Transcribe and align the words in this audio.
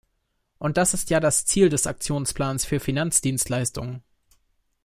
Und 0.57 0.77
das 0.77 0.95
ist 0.95 1.11
ja 1.11 1.19
das 1.19 1.45
Ziel 1.45 1.69
des 1.69 1.85
Aktionsplans 1.85 2.65
für 2.65 2.79
Finanzdienstleistungen. 2.79 4.01